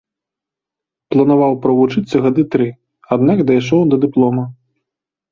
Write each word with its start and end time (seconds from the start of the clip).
Планаваў 1.15 1.51
правучыцца 1.65 2.21
гады 2.25 2.45
тры, 2.55 2.67
аднак 3.17 3.43
дайшоў 3.51 3.81
да 3.91 3.95
дыплома. 4.07 4.43